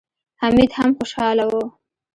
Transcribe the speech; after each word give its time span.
حميد 0.41 0.71
هم 0.77 0.89
خوشاله 0.97 1.45
و. 1.51 1.53